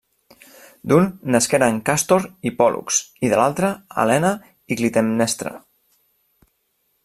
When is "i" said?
2.51-2.53, 3.27-3.31, 4.75-4.81